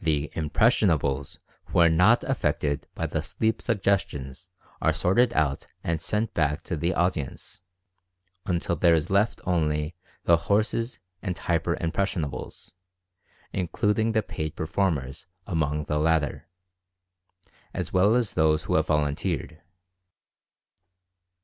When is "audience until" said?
6.92-8.74